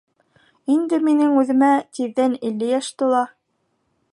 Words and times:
Инде 0.75 0.99
минең 1.09 1.35
үҙемә 1.41 1.69
тиҙҙән 1.99 2.33
илле 2.51 2.71
йәш 2.73 2.91
тула. 3.03 3.21